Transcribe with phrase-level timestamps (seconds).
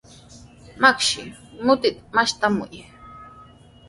[0.81, 1.21] Makshi,
[1.65, 2.77] mutita mashtamuy.